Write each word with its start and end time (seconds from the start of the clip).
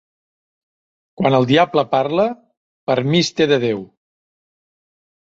Quan 1.19 1.35
el 1.39 1.43
diable 1.51 1.83
parla, 1.91 2.25
permís 2.91 3.29
té 3.41 3.47
de 3.53 3.59
Déu. 3.65 3.83